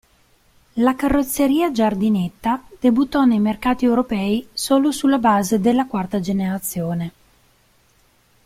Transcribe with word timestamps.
La 0.81 0.95
carrozzeria 0.95 1.69
giardinetta 1.71 2.63
debuttò 2.79 3.23
nei 3.23 3.39
mercati 3.39 3.85
europei 3.85 4.47
solo 4.51 4.91
sulla 4.91 5.19
base 5.19 5.59
della 5.59 5.85
quarta 5.85 6.19
generazione. 6.19 7.11